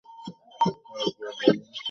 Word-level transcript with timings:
আরেকবার 0.03 1.31
বলুন। 1.37 1.57